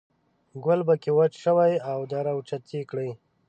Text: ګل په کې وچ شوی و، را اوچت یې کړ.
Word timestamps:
ګل 0.65 0.79
په 0.87 0.95
کې 1.01 1.11
وچ 1.17 1.33
شوی 1.43 1.73
و، 1.99 2.01
را 2.25 2.31
اوچت 2.35 2.63
یې 2.73 2.81
کړ. 2.89 2.95